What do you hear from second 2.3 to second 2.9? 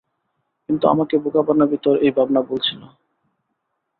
ভুল ছিল।